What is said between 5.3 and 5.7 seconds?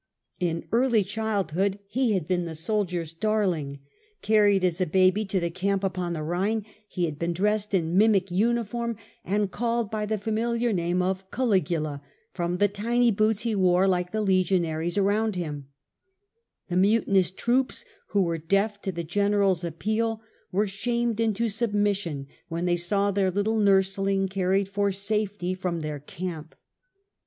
the 72 The Earlier Evtpire,